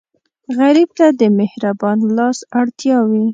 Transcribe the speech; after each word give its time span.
غریب 0.57 0.89
ته 0.97 1.05
د 1.19 1.21
مهربان 1.39 1.97
لاس 2.17 2.37
اړتیا 2.59 2.97
وي 3.09 3.25